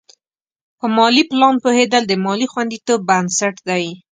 په 0.79 0.85
مالي 0.95 1.23
پلان 1.29 1.55
پوهېدل 1.63 2.03
د 2.07 2.13
مالي 2.25 2.47
خوندیتوب 2.51 2.99
بنسټ 3.09 3.55
دی. 3.69 3.85